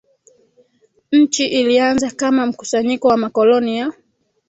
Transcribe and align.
Nchi 1.11 1.45
ilianza 1.45 2.11
kama 2.11 2.45
mkusanyiko 2.45 3.07
wa 3.07 3.17
makoloni 3.17 3.77
ya 3.77 3.93